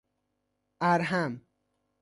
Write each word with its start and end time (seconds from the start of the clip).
ارحم 0.81 1.41